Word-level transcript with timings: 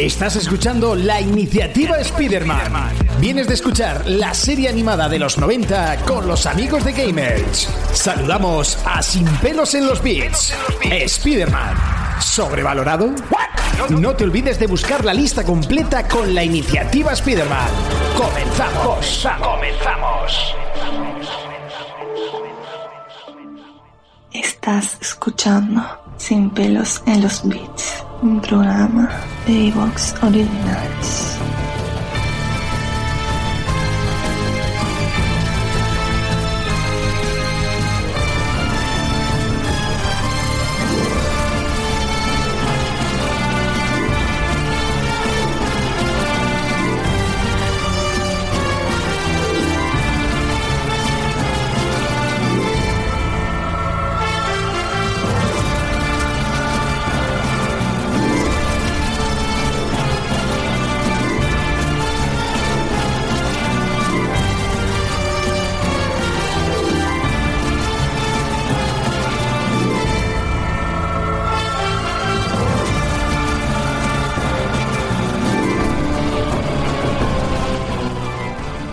Estás 0.00 0.34
escuchando 0.36 0.94
la 0.94 1.20
iniciativa 1.20 1.98
Spider-Man. 1.98 2.94
Vienes 3.20 3.48
de 3.48 3.52
escuchar 3.52 4.08
la 4.08 4.32
serie 4.32 4.70
animada 4.70 5.10
de 5.10 5.18
los 5.18 5.36
90 5.36 6.06
con 6.06 6.26
los 6.26 6.46
amigos 6.46 6.86
de 6.86 6.92
Gamers. 6.92 7.68
Saludamos 7.92 8.78
a 8.86 9.02
Sin 9.02 9.26
pelos 9.42 9.74
en 9.74 9.86
los 9.86 10.02
beats. 10.02 10.54
Spider-Man. 10.90 11.76
¿Sobrevalorado? 12.18 13.10
No 13.90 14.16
te 14.16 14.24
olvides 14.24 14.58
de 14.58 14.68
buscar 14.68 15.04
la 15.04 15.12
lista 15.12 15.44
completa 15.44 16.08
con 16.08 16.34
la 16.34 16.44
iniciativa 16.44 17.12
Spider-Man. 17.12 17.68
Comenzamos. 18.16 19.28
Comenzamos. 19.38 20.54
Estás 24.32 24.96
escuchando 25.02 26.09
Sin 26.20 26.50
pelos 26.50 27.02
en 27.06 27.22
los 27.22 27.42
beats 27.48 28.04
un 28.20 28.40
programa 28.42 29.08
de 29.46 29.68
Evox 29.68 30.14
Originals. 30.22 31.29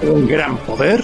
Un 0.08 0.26
gran 0.26 0.58
poder 0.60 1.04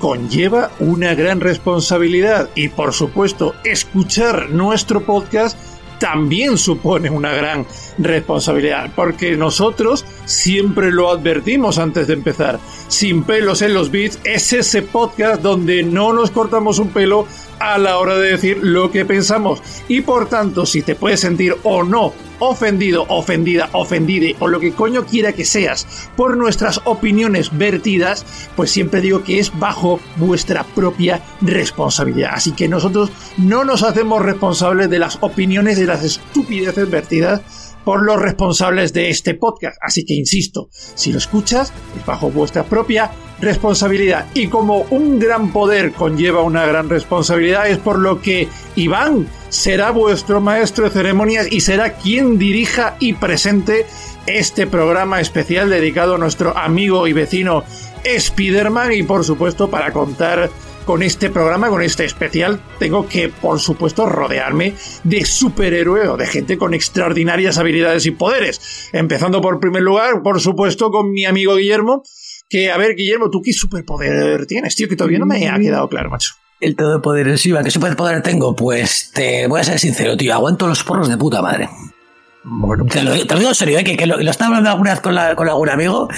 conlleva 0.00 0.70
una 0.80 1.14
gran 1.14 1.40
responsabilidad 1.40 2.48
y 2.54 2.68
por 2.68 2.94
supuesto 2.94 3.54
escuchar 3.62 4.48
nuestro 4.50 5.04
podcast 5.04 5.58
también 5.98 6.56
supone 6.56 7.10
una 7.10 7.32
gran 7.32 7.66
responsabilidad, 7.98 8.90
porque 8.94 9.36
nosotros 9.36 10.04
siempre 10.24 10.92
lo 10.92 11.10
advertimos 11.10 11.78
antes 11.78 12.06
de 12.06 12.14
empezar. 12.14 12.58
Sin 12.86 13.24
pelos 13.24 13.62
en 13.62 13.74
los 13.74 13.90
beats 13.90 14.18
es 14.24 14.52
ese 14.52 14.82
podcast 14.82 15.42
donde 15.42 15.82
no 15.82 16.12
nos 16.12 16.30
cortamos 16.30 16.78
un 16.78 16.88
pelo 16.88 17.26
a 17.58 17.78
la 17.78 17.98
hora 17.98 18.16
de 18.16 18.32
decir 18.32 18.58
lo 18.62 18.90
que 18.90 19.04
pensamos. 19.04 19.62
Y 19.88 20.00
por 20.00 20.28
tanto, 20.28 20.66
si 20.66 20.82
te 20.82 20.94
puedes 20.94 21.20
sentir 21.20 21.56
o 21.62 21.82
no 21.82 22.12
ofendido, 22.40 23.04
ofendida, 23.08 23.68
ofendide 23.72 24.36
o 24.38 24.48
lo 24.48 24.60
que 24.60 24.72
coño 24.72 25.04
quiera 25.04 25.32
que 25.32 25.44
seas 25.44 26.10
por 26.16 26.36
nuestras 26.36 26.80
opiniones 26.84 27.56
vertidas, 27.56 28.24
pues 28.56 28.70
siempre 28.70 29.00
digo 29.00 29.24
que 29.24 29.38
es 29.38 29.56
bajo 29.58 30.00
vuestra 30.16 30.64
propia 30.64 31.22
responsabilidad. 31.40 32.32
Así 32.34 32.52
que 32.52 32.68
nosotros 32.68 33.10
no 33.36 33.64
nos 33.64 33.82
hacemos 33.82 34.22
responsables 34.22 34.90
de 34.90 34.98
las 34.98 35.18
opiniones 35.20 35.78
de 35.78 35.86
las 35.86 36.04
estupideces 36.04 36.90
vertidas 36.90 37.42
por 37.88 38.02
los 38.02 38.20
responsables 38.20 38.92
de 38.92 39.08
este 39.08 39.32
podcast. 39.32 39.78
Así 39.80 40.04
que 40.04 40.12
insisto, 40.12 40.68
si 40.70 41.10
lo 41.10 41.16
escuchas, 41.16 41.72
es 41.98 42.04
bajo 42.04 42.30
vuestra 42.30 42.64
propia 42.64 43.10
responsabilidad. 43.40 44.26
Y 44.34 44.48
como 44.48 44.80
un 44.90 45.18
gran 45.18 45.54
poder 45.54 45.92
conlleva 45.92 46.42
una 46.42 46.66
gran 46.66 46.90
responsabilidad, 46.90 47.66
es 47.66 47.78
por 47.78 47.98
lo 47.98 48.20
que 48.20 48.46
Iván 48.76 49.26
será 49.48 49.90
vuestro 49.90 50.42
maestro 50.42 50.84
de 50.84 50.90
ceremonias 50.90 51.50
y 51.50 51.62
será 51.62 51.94
quien 51.94 52.36
dirija 52.36 52.96
y 53.00 53.14
presente 53.14 53.86
este 54.26 54.66
programa 54.66 55.22
especial 55.22 55.70
dedicado 55.70 56.16
a 56.16 56.18
nuestro 56.18 56.58
amigo 56.58 57.06
y 57.06 57.14
vecino 57.14 57.64
Spiderman 58.04 58.92
y 58.92 59.02
por 59.02 59.24
supuesto 59.24 59.70
para 59.70 59.94
contar 59.94 60.50
con 60.88 61.02
este 61.02 61.28
programa, 61.28 61.68
con 61.68 61.82
este 61.82 62.06
especial, 62.06 62.62
tengo 62.78 63.06
que, 63.06 63.28
por 63.28 63.60
supuesto, 63.60 64.06
rodearme 64.06 64.72
de 65.04 65.22
superhéroe 65.22 66.08
o 66.08 66.16
de 66.16 66.26
gente 66.26 66.56
con 66.56 66.72
extraordinarias 66.72 67.58
habilidades 67.58 68.06
y 68.06 68.12
poderes. 68.12 68.88
Empezando 68.94 69.42
por 69.42 69.60
primer 69.60 69.82
lugar, 69.82 70.22
por 70.22 70.40
supuesto, 70.40 70.90
con 70.90 71.10
mi 71.10 71.26
amigo 71.26 71.56
Guillermo. 71.56 72.04
Que, 72.48 72.70
a 72.70 72.78
ver, 72.78 72.94
Guillermo, 72.96 73.28
¿tú 73.28 73.42
qué 73.42 73.52
superpoder 73.52 74.46
tienes, 74.46 74.76
tío? 74.76 74.88
Que 74.88 74.96
todavía 74.96 75.18
no 75.18 75.26
me 75.26 75.46
ha 75.46 75.58
quedado 75.58 75.90
claro, 75.90 76.08
macho. 76.08 76.32
El 76.58 76.74
todopoderoso 76.74 77.50
Iván, 77.50 77.64
¿qué 77.64 77.70
superpoder 77.70 78.22
tengo? 78.22 78.56
Pues 78.56 79.10
te 79.12 79.46
voy 79.46 79.60
a 79.60 79.64
ser 79.64 79.78
sincero, 79.78 80.16
tío. 80.16 80.32
Aguanto 80.32 80.66
los 80.66 80.82
porros 80.84 81.10
de 81.10 81.18
puta 81.18 81.42
madre. 81.42 81.68
Bueno, 82.44 82.86
te 82.86 83.02
lo, 83.02 83.12
te 83.26 83.34
lo 83.34 83.40
digo 83.40 83.50
en 83.50 83.54
serio, 83.54 83.78
¿eh? 83.78 83.84
que, 83.84 83.94
que 83.94 84.06
lo, 84.06 84.16
lo, 84.16 84.30
estaba 84.30 84.56
hablando 84.56 84.70
alguna 84.70 84.92
vez 84.92 85.00
con, 85.00 85.14
la, 85.14 85.36
con 85.36 85.50
algún 85.50 85.68
amigo 85.68 86.08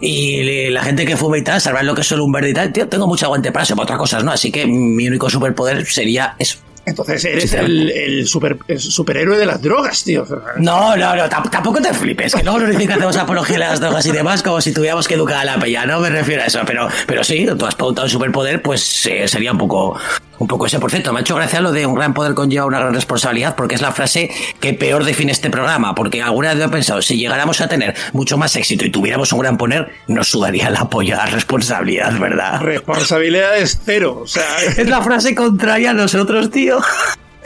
y 0.00 0.70
la 0.70 0.82
gente 0.82 1.04
que 1.04 1.16
fuma 1.16 1.38
y 1.38 1.44
tal, 1.44 1.60
sabrá 1.60 1.82
lo 1.82 1.94
que 1.94 2.02
es 2.02 2.06
solo 2.06 2.24
un 2.24 2.32
verde 2.32 2.50
y 2.50 2.54
tal, 2.54 2.72
tío, 2.72 2.88
tengo 2.88 3.06
mucho 3.06 3.26
aguante 3.26 3.52
para 3.52 3.64
eso, 3.64 3.74
para 3.74 3.84
otras 3.84 3.98
cosas, 3.98 4.24
¿no? 4.24 4.32
Así 4.32 4.50
que 4.50 4.66
mi 4.66 5.08
único 5.08 5.28
superpoder 5.28 5.84
sería 5.86 6.34
eso. 6.38 6.58
Entonces 6.88 7.24
eres 7.24 7.52
el, 7.52 7.90
el, 7.90 8.26
super, 8.26 8.56
el, 8.66 8.80
superhéroe 8.80 9.36
de 9.36 9.44
las 9.44 9.60
drogas, 9.60 10.04
tío. 10.04 10.26
No, 10.56 10.96
no, 10.96 11.16
no, 11.16 11.28
tampoco 11.28 11.80
te 11.82 11.92
flipes, 11.92 12.34
que 12.34 12.42
luego 12.42 12.60
nos 12.60 12.70
dicen 12.70 12.86
que 12.86 12.94
hacemos 12.94 13.16
apología 13.16 13.58
de 13.58 13.64
las 13.64 13.80
drogas 13.80 14.06
y 14.06 14.12
demás, 14.12 14.42
como 14.42 14.60
si 14.60 14.72
tuviéramos 14.72 15.06
que 15.06 15.14
educar 15.14 15.36
a 15.36 15.44
la 15.44 15.58
peña, 15.58 15.84
no 15.84 16.00
me 16.00 16.08
refiero 16.08 16.42
a 16.42 16.46
eso, 16.46 16.60
pero, 16.66 16.88
pero 17.06 17.22
sí, 17.22 17.46
tú 17.58 17.66
has 17.66 17.74
preguntado 17.74 18.06
un 18.06 18.10
superpoder, 18.10 18.62
pues 18.62 19.06
eh, 19.06 19.28
sería 19.28 19.52
un 19.52 19.58
poco, 19.58 19.98
un 20.38 20.46
poco 20.46 20.66
ese. 20.66 20.78
Por 20.78 20.90
cierto, 20.90 21.12
me 21.12 21.18
ha 21.18 21.22
hecho 21.22 21.36
gracia 21.36 21.60
lo 21.60 21.72
de 21.72 21.86
un 21.86 21.94
gran 21.94 22.14
poder 22.14 22.34
conlleva 22.34 22.66
una 22.66 22.80
gran 22.80 22.94
responsabilidad, 22.94 23.56
porque 23.56 23.74
es 23.74 23.82
la 23.82 23.92
frase 23.92 24.30
que 24.60 24.74
peor 24.74 25.04
define 25.04 25.32
este 25.32 25.50
programa, 25.50 25.94
porque 25.94 26.22
alguna 26.22 26.54
vez 26.54 26.64
he 26.64 26.68
pensado, 26.68 27.02
si 27.02 27.16
llegáramos 27.18 27.60
a 27.60 27.68
tener 27.68 27.94
mucho 28.12 28.38
más 28.38 28.54
éxito 28.56 28.84
y 28.84 28.90
tuviéramos 28.90 29.32
un 29.32 29.40
gran 29.40 29.56
poder, 29.56 29.90
nos 30.06 30.28
sudaría 30.28 30.70
la 30.70 30.88
polla 30.88 31.22
a 31.22 31.26
responsabilidad, 31.26 32.18
¿verdad? 32.18 32.60
Responsabilidad 32.60 33.58
es 33.58 33.80
cero, 33.84 34.20
o 34.22 34.26
sea... 34.26 34.44
es 34.76 34.88
la 34.88 35.02
frase 35.02 35.34
contraria 35.34 35.90
a 35.90 35.94
nosotros, 35.94 36.50
tío. 36.50 36.78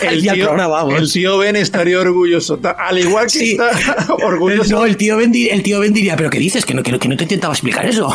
El 0.00 0.20
tío, 0.20 0.50
el 0.96 1.12
tío, 1.12 1.38
Ben 1.38 1.54
estaría 1.54 2.00
orgulloso. 2.00 2.58
Al 2.76 2.98
igual 2.98 3.24
que 3.24 3.30
sí. 3.30 3.50
está 3.52 3.70
orgulloso. 4.24 4.74
No, 4.74 4.84
el 4.84 4.96
tío, 4.96 5.16
ben, 5.16 5.32
el 5.34 5.62
tío 5.62 5.78
Ben 5.80 5.92
diría, 5.92 6.16
¿pero 6.16 6.28
qué 6.28 6.38
dices? 6.38 6.66
Que 6.66 6.74
no, 6.74 6.82
que 6.82 6.90
no, 6.90 6.98
que 6.98 7.08
no 7.08 7.16
te 7.16 7.24
intentaba 7.24 7.54
explicar 7.54 7.86
eso. 7.86 8.12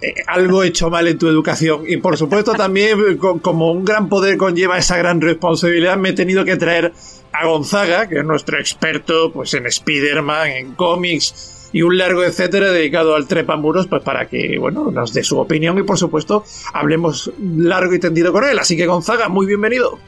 Eh, 0.00 0.14
algo 0.26 0.62
hecho 0.62 0.90
mal 0.90 1.08
en 1.08 1.18
tu 1.18 1.26
educación. 1.28 1.82
Y 1.86 1.96
por 1.96 2.16
supuesto 2.16 2.52
también, 2.52 3.16
como 3.16 3.72
un 3.72 3.84
gran 3.84 4.08
poder 4.08 4.36
conlleva 4.36 4.76
esa 4.76 4.96
gran 4.98 5.20
responsabilidad, 5.20 5.96
me 5.96 6.10
he 6.10 6.12
tenido 6.12 6.44
que 6.44 6.56
traer 6.56 6.92
a 7.32 7.46
Gonzaga, 7.46 8.08
que 8.08 8.18
es 8.18 8.24
nuestro 8.24 8.58
experto 8.58 9.32
pues 9.32 9.54
en 9.54 9.66
Spider-Man, 9.66 10.48
en 10.48 10.74
cómics 10.74 11.70
y 11.72 11.82
un 11.82 11.98
largo 11.98 12.24
etcétera 12.24 12.70
dedicado 12.70 13.14
al 13.14 13.26
trepamuros, 13.26 13.86
pues 13.86 14.02
para 14.02 14.28
que, 14.28 14.56
bueno, 14.58 14.90
nos 14.90 15.12
dé 15.12 15.24
su 15.24 15.38
opinión 15.38 15.78
y 15.78 15.82
por 15.82 15.98
supuesto 15.98 16.44
hablemos 16.72 17.30
largo 17.38 17.94
y 17.94 17.98
tendido 17.98 18.32
con 18.32 18.44
él. 18.44 18.58
Así 18.58 18.76
que 18.76 18.86
Gonzaga, 18.86 19.28
muy 19.28 19.46
bienvenido 19.46 19.98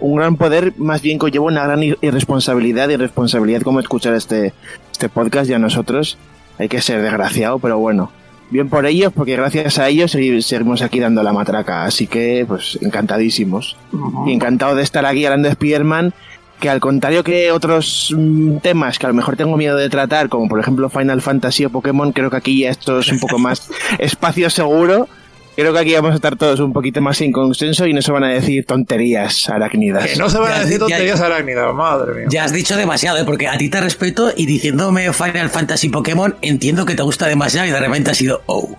un 0.00 0.16
gran 0.16 0.36
poder 0.36 0.72
más 0.78 1.00
bien 1.00 1.16
conlleva 1.16 1.44
una 1.44 1.64
gran 1.64 1.80
irresponsabilidad 1.80 2.88
y 2.88 2.96
responsabilidad 2.96 3.62
como 3.62 3.78
escuchar 3.78 4.14
este, 4.14 4.52
este 4.90 5.08
podcast 5.08 5.48
y 5.48 5.52
a 5.52 5.60
nosotros 5.60 6.18
hay 6.58 6.68
que 6.68 6.80
ser 6.80 7.00
desgraciado, 7.02 7.60
pero 7.60 7.78
bueno, 7.78 8.10
bien 8.52 8.68
por 8.68 8.86
ellos 8.86 9.12
porque 9.12 9.36
gracias 9.36 9.78
a 9.78 9.88
ellos 9.88 10.12
seguimos 10.12 10.82
aquí 10.82 11.00
dando 11.00 11.22
la 11.22 11.32
matraca, 11.32 11.84
así 11.84 12.06
que 12.06 12.44
pues 12.46 12.78
encantadísimos. 12.80 13.76
Uh 13.92 13.96
-huh. 13.96 14.30
Y 14.30 14.34
encantado 14.34 14.76
de 14.76 14.82
estar 14.82 15.04
aquí 15.06 15.24
hablando 15.24 15.48
de 15.48 15.52
Spider-Man 15.52 16.14
que 16.60 16.70
al 16.70 16.78
contrario 16.78 17.24
que 17.24 17.50
otros 17.50 18.14
mm, 18.16 18.58
temas 18.58 18.98
que 18.98 19.06
a 19.06 19.08
lo 19.08 19.14
mejor 19.14 19.36
tengo 19.36 19.56
miedo 19.56 19.76
de 19.76 19.90
tratar, 19.90 20.28
como 20.28 20.48
por 20.48 20.60
ejemplo 20.60 20.88
Final 20.88 21.20
Fantasy 21.20 21.64
o 21.64 21.70
Pokémon, 21.70 22.12
creo 22.12 22.30
que 22.30 22.36
aquí 22.36 22.60
ya 22.60 22.70
esto 22.70 23.00
es 23.00 23.10
un 23.10 23.18
poco 23.18 23.38
más 23.40 23.68
espacio 23.98 24.48
seguro 24.48 25.08
Creo 25.54 25.72
que 25.72 25.78
aquí 25.78 25.94
vamos 25.94 26.12
a 26.12 26.14
estar 26.14 26.36
todos 26.36 26.60
un 26.60 26.72
poquito 26.72 27.00
más 27.02 27.18
sin 27.18 27.30
consenso 27.30 27.86
y 27.86 27.92
no 27.92 28.00
se 28.00 28.10
van 28.10 28.24
a 28.24 28.28
decir 28.28 28.64
tonterías 28.64 29.48
arácnidas. 29.50 30.06
Que 30.06 30.16
no 30.16 30.30
se 30.30 30.38
van 30.38 30.50
Ya, 30.50 30.56
a 30.56 30.60
decir 30.60 30.72
ya- 30.74 30.78
tonterías 30.80 31.20
arácnidas, 31.20 31.74
madre 31.74 32.14
mía. 32.14 32.26
Ya 32.30 32.44
has 32.44 32.52
dicho 32.52 32.76
demasiado, 32.76 33.18
¿eh? 33.18 33.24
porque 33.26 33.48
a 33.48 33.58
ti 33.58 33.68
te 33.68 33.80
respeto 33.80 34.32
y 34.34 34.46
diciéndome 34.46 35.12
Final 35.12 35.50
Fantasy 35.50 35.88
Pokémon 35.90 36.36
entiendo 36.40 36.86
que 36.86 36.94
te 36.94 37.02
gusta 37.02 37.26
demasiado 37.26 37.68
y 37.68 37.70
de 37.70 37.80
repente 37.80 38.10
ha 38.10 38.14
sido 38.14 38.42
oh. 38.46 38.76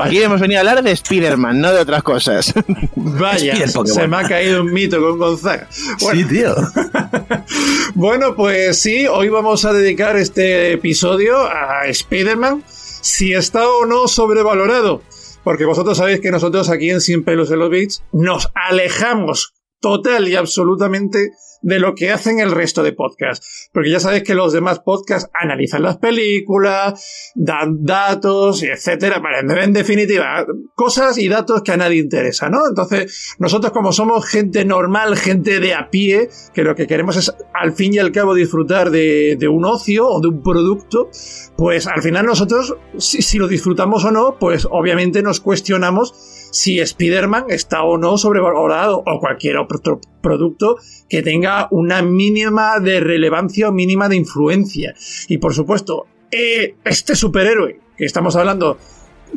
Aquí 0.00 0.22
hemos 0.22 0.40
venido 0.40 0.58
a 0.58 0.60
hablar 0.60 0.84
de 0.84 0.92
Spider-Man, 0.92 1.60
no 1.60 1.72
de 1.72 1.80
otras 1.80 2.04
cosas. 2.04 2.54
Vaya, 2.94 3.56
se 3.66 4.06
me 4.06 4.16
ha 4.16 4.22
caído 4.28 4.62
un 4.62 4.72
mito 4.72 5.00
con 5.00 5.18
Gonzaga. 5.18 5.66
Bueno, 6.00 6.28
tío. 6.28 6.54
Bueno, 7.94 8.34
pues 8.34 8.78
sí, 8.80 9.06
hoy 9.06 9.28
vamos 9.28 9.64
a 9.64 9.72
dedicar 9.72 10.16
este 10.16 10.72
episodio 10.72 11.36
a 11.46 11.86
Spider-Man, 11.86 12.62
si 12.66 13.32
está 13.34 13.68
o 13.68 13.86
no 13.86 14.08
sobrevalorado. 14.08 15.02
Porque 15.44 15.66
vosotros 15.66 15.98
sabéis 15.98 16.20
que 16.20 16.30
nosotros 16.30 16.70
aquí 16.70 16.90
en 16.90 17.00
Sin 17.00 17.22
Pelos 17.22 17.50
en 17.50 17.58
los 17.58 17.70
Beats 17.70 18.02
nos 18.12 18.50
alejamos 18.54 19.54
total 19.80 20.26
y 20.26 20.34
absolutamente 20.34 21.32
de 21.64 21.78
lo 21.78 21.94
que 21.94 22.10
hacen 22.10 22.40
el 22.40 22.52
resto 22.52 22.82
de 22.82 22.92
podcasts. 22.92 23.70
Porque 23.72 23.90
ya 23.90 23.98
sabéis 23.98 24.22
que 24.22 24.34
los 24.34 24.52
demás 24.52 24.80
podcasts 24.80 25.30
analizan 25.32 25.82
las 25.82 25.96
películas, 25.96 27.32
dan 27.34 27.82
datos, 27.84 28.62
etcétera. 28.62 29.22
En 29.62 29.72
definitiva, 29.72 30.46
cosas 30.74 31.16
y 31.16 31.28
datos 31.28 31.62
que 31.62 31.72
a 31.72 31.78
nadie 31.78 32.00
interesa, 32.00 32.50
¿no? 32.50 32.68
Entonces, 32.68 33.34
nosotros 33.38 33.72
como 33.72 33.92
somos 33.92 34.26
gente 34.26 34.64
normal, 34.66 35.16
gente 35.16 35.58
de 35.58 35.74
a 35.74 35.88
pie, 35.88 36.28
que 36.52 36.64
lo 36.64 36.74
que 36.74 36.86
queremos 36.86 37.16
es 37.16 37.34
al 37.54 37.72
fin 37.72 37.94
y 37.94 37.98
al 37.98 38.12
cabo 38.12 38.34
disfrutar 38.34 38.90
de, 38.90 39.36
de 39.38 39.48
un 39.48 39.64
ocio 39.64 40.06
o 40.06 40.20
de 40.20 40.28
un 40.28 40.42
producto, 40.42 41.08
pues 41.56 41.86
al 41.86 42.02
final 42.02 42.26
nosotros, 42.26 42.76
si, 42.98 43.22
si 43.22 43.38
lo 43.38 43.48
disfrutamos 43.48 44.04
o 44.04 44.10
no, 44.10 44.36
pues 44.38 44.68
obviamente 44.70 45.22
nos 45.22 45.40
cuestionamos 45.40 46.12
si 46.52 46.78
Spider-Man 46.78 47.46
está 47.48 47.82
o 47.82 47.98
no 47.98 48.16
sobrevalorado 48.16 49.02
o 49.04 49.18
cualquier 49.18 49.56
otro 49.56 50.00
producto 50.22 50.76
que 51.08 51.20
tenga 51.22 51.53
una 51.70 52.02
mínima 52.02 52.80
de 52.80 53.00
relevancia 53.00 53.68
o 53.68 53.72
mínima 53.72 54.08
de 54.08 54.16
influencia. 54.16 54.94
Y 55.28 55.38
por 55.38 55.54
supuesto, 55.54 56.06
eh, 56.30 56.74
este 56.84 57.14
superhéroe 57.14 57.78
que 57.96 58.04
estamos 58.04 58.36
hablando, 58.36 58.78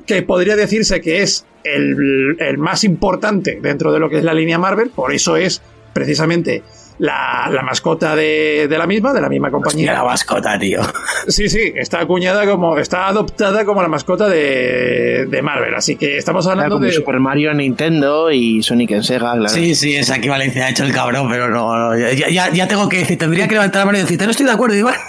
que 0.06 0.22
podría 0.24 0.56
decirse 0.56 1.02
que 1.02 1.22
es 1.22 1.46
el, 1.64 2.38
el 2.40 2.58
más 2.58 2.84
importante 2.84 3.60
dentro 3.62 3.92
de 3.92 4.00
lo 4.00 4.10
que 4.10 4.18
es 4.18 4.24
la 4.24 4.34
línea 4.34 4.58
Marvel, 4.58 4.90
por 4.90 5.14
eso 5.14 5.38
es 5.38 5.62
precisamente 5.94 6.64
la, 7.00 7.50
la 7.52 7.62
mascota 7.62 8.16
de, 8.16 8.68
de 8.70 8.78
la 8.78 8.88
misma, 8.88 9.14
de 9.14 9.22
la 9.22 9.30
misma 9.30 9.48
Hostia, 9.48 9.62
compañía. 9.62 9.94
la 9.94 10.04
mascota, 10.04 10.58
tío. 10.58 10.82
Sí, 11.28 11.50
sí, 11.50 11.74
está 11.76 12.00
acuñada 12.02 12.46
como, 12.46 12.78
está 12.78 13.08
adoptada 13.08 13.66
como 13.66 13.82
la 13.82 13.88
mascota 13.88 14.28
de, 14.28 15.26
de 15.30 15.42
Marvel, 15.42 15.76
así 15.76 15.96
que 15.96 16.18
estamos 16.18 16.48
hablando 16.48 16.76
como 16.76 16.86
de... 16.86 16.94
Super 16.94 17.20
Mario 17.20 17.52
en 17.52 17.58
Nintendo 17.58 18.32
y 18.32 18.64
Sonic 18.64 18.92
en 18.92 19.04
Sega, 19.04 19.34
claro. 19.34 19.50
Sí, 19.50 19.76
sí, 19.76 19.96
esa 19.96 20.18
equivalencia 20.18 20.66
ha 20.66 20.70
hecho 20.70 20.84
el 20.84 20.94
cabrón, 20.94 21.28
pero 21.30 21.50
no, 21.50 21.78
no, 21.78 21.98
ya, 21.98 22.30
ya, 22.30 22.50
ya 22.52 22.68
tengo 22.68 22.90
que 22.90 22.98
decir, 23.00 23.18
tendría 23.18 23.48
que 23.48 23.54
levantar 23.56 23.82
la 23.82 23.86
mano 23.88 23.98
y 23.98 24.02
decirte, 24.02 24.26
no 24.26 24.32
estoy 24.32 24.46
de 24.46 24.52
acuerdo, 24.54 24.76
Iván. 24.76 24.96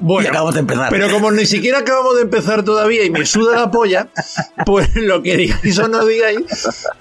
Bueno, 0.00 0.24
Y 0.24 0.26
acabamos 0.28 0.54
de 0.54 0.60
empezar. 0.60 0.88
Pero 0.90 1.10
como 1.10 1.30
ni 1.30 1.44
siquiera 1.44 1.80
acabamos 1.80 2.16
de 2.16 2.22
empezar 2.22 2.64
todavía 2.64 3.04
y 3.04 3.10
me 3.10 3.26
suda 3.26 3.60
la 3.60 3.70
polla, 3.70 4.08
pues 4.66 4.88
lo 4.96 5.22
que 5.22 5.36
digáis 5.36 5.78
o 5.78 5.86
no 5.86 6.06
digáis, 6.06 6.38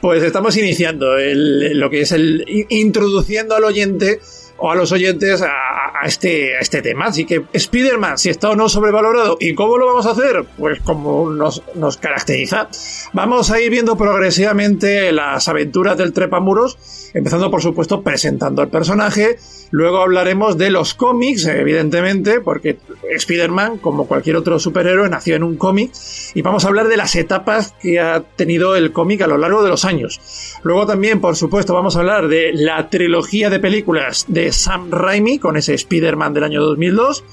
pues 0.02 0.22
estamos 0.22 0.56
iniciando 0.58 1.18
el, 1.18 1.80
lo 1.80 1.90
que 1.90 2.02
es 2.02 2.12
el 2.12 2.44
introduciendo 2.70 3.56
al 3.56 3.64
oyente 3.64 4.20
o 4.62 4.72
a 4.72 4.76
los 4.76 4.92
oyentes 4.92 5.42
a, 5.42 6.06
este, 6.06 6.58
este 6.60 6.82
tema. 6.82 7.06
Así 7.06 7.26
que 7.26 7.46
Spider-Man, 7.52 8.18
si 8.18 8.30
está 8.30 8.52
o 8.52 8.56
no 8.56 8.70
sobrevalorado, 8.70 9.38
¿y 9.40 9.54
cómo 9.54 9.78
lo 9.78 9.88
vamos 9.88 10.06
a 10.06 10.12
hacer? 10.12 10.46
Pues 10.58 10.80
como 10.82 11.30
nos, 11.30 11.64
nos 11.76 11.98
caracteriza. 11.98 12.70
Vamos 13.14 13.52
a 13.52 13.60
ir 13.60 13.72
viendo 13.72 13.98
progresivamente 13.98 15.12
las 15.12 15.48
aventuras 15.48 15.98
del 15.98 16.14
Trepamuros, 16.14 17.12
empezando 17.14 17.50
por 17.52 17.62
supuesto 17.62 18.02
presentando 18.02 18.62
al 18.62 18.70
personaje. 18.70 19.38
Luego 19.72 20.02
hablaremos 20.02 20.58
de 20.58 20.70
los 20.70 20.94
cómics, 20.94 21.46
evidentemente, 21.46 22.42
porque 22.42 22.78
Spider-Man, 23.10 23.78
como 23.78 24.06
cualquier 24.06 24.36
otro 24.36 24.60
superhéroe, 24.60 25.10
nació 25.10 25.36
en 25.36 25.44
un 25.44 25.56
cómic. 25.56 25.92
Y 26.34 26.42
vamos 26.42 26.66
a 26.66 26.68
hablar 26.68 26.88
de 26.88 26.98
las 26.98 27.16
etapas 27.16 27.74
que 27.82 28.00
ha 28.00 28.22
tenido 28.22 28.76
el 28.76 28.92
cómic 28.92 29.22
a 29.22 29.28
lo 29.28 29.38
largo 29.38 29.64
de 29.64 29.70
los 29.70 29.86
años. 29.86 30.20
Luego 30.64 30.86
también, 30.86 31.22
por 31.22 31.36
supuesto, 31.36 31.74
vamos 31.74 31.96
a 31.96 32.00
hablar 32.00 32.28
de 32.28 32.52
la 32.54 32.90
trilogía 32.90 33.50
de 33.50 33.60
películas 33.60 34.26
de 34.28 34.51
Sam 34.52 34.92
Raimi, 34.92 35.40
con 35.40 35.58
ese 35.58 35.74
Spider-Man 35.74 36.34
del 36.34 36.44
año 36.44 36.62
2002, 36.62 37.24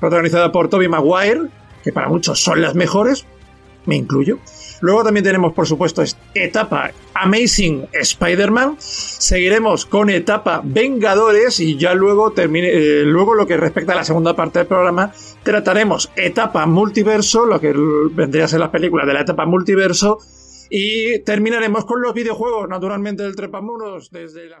protagonizada 0.00 0.52
por 0.52 0.68
Tobey 0.68 0.88
Maguire, 0.88 1.48
que 1.82 1.92
para 1.92 2.08
muchos 2.08 2.40
son 2.42 2.60
las 2.62 2.74
mejores, 2.74 3.26
me 3.86 3.96
incluyo. 3.96 4.38
Luego 4.80 5.02
también 5.02 5.24
tenemos, 5.24 5.54
por 5.54 5.66
supuesto, 5.66 6.02
es- 6.02 6.16
etapa 6.34 6.92
Amazing 7.14 7.88
Spider-Man. 7.92 8.76
Seguiremos 8.78 9.86
con 9.86 10.08
etapa 10.10 10.60
Vengadores 10.62 11.58
y 11.58 11.76
ya 11.76 11.94
luego, 11.94 12.30
termine, 12.32 12.68
eh, 12.68 13.02
luego 13.04 13.34
lo 13.34 13.46
que 13.46 13.56
respecta 13.56 13.92
a 13.94 13.96
la 13.96 14.04
segunda 14.04 14.36
parte 14.36 14.60
del 14.60 14.68
programa, 14.68 15.12
trataremos 15.42 16.12
etapa 16.14 16.66
Multiverso, 16.66 17.44
lo 17.46 17.60
que 17.60 17.72
vendría 18.12 18.44
a 18.44 18.48
ser 18.48 18.60
las 18.60 18.68
películas 18.70 19.06
de 19.06 19.14
la 19.14 19.22
etapa 19.22 19.46
Multiverso. 19.46 20.18
Y 20.70 21.20
terminaremos 21.20 21.84
con 21.86 22.02
los 22.02 22.12
videojuegos, 22.14 22.68
naturalmente, 22.68 23.22
del 23.22 23.34
Trepamuros, 23.34 24.10
desde 24.10 24.48
la... 24.48 24.60